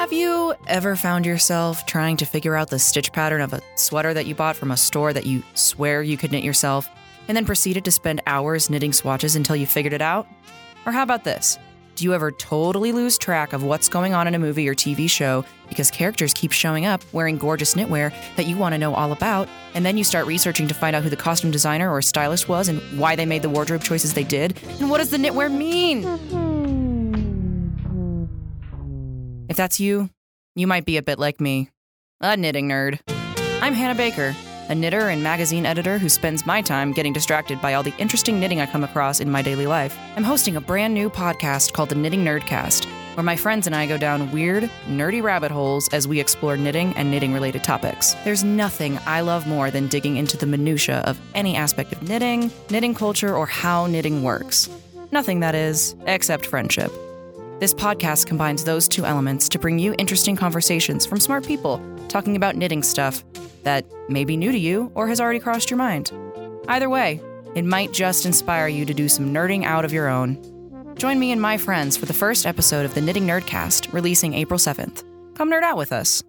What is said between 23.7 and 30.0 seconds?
choices they did, and what does the knitwear mean? If that's